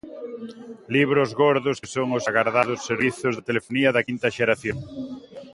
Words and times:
Libros 0.95 1.29
gordos 1.41 1.77
que 1.81 1.91
son 1.95 2.07
os 2.17 2.23
agardados 2.31 2.79
servizos 2.89 3.33
da 3.35 3.45
telefonía 3.49 3.93
de 3.95 4.05
quinta 4.07 4.27
xeración. 4.37 4.77